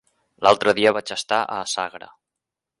[0.45, 2.13] L'altre dia vaig estar a Sagra.